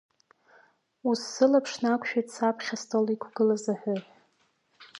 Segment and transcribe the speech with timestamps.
[1.09, 4.07] Ус сылаԥш нақәшәеит саԥхьа астол иқәыз аҳәыҳә.